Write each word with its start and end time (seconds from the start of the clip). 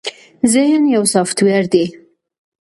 ذهن 0.53 0.83
يو 0.95 1.03
سافټ 1.13 1.37
وئېر 1.45 1.65
دے 1.73 1.85